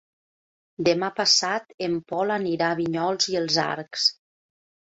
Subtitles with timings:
[0.87, 4.09] Demà passat en Pol anirà a Vinyols i els Arcs.